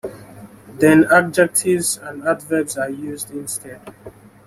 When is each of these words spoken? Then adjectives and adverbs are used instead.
Then 0.79 1.03
adjectives 1.11 1.97
and 1.97 2.23
adverbs 2.27 2.75
are 2.75 2.89
used 2.89 3.29
instead. 3.29 3.81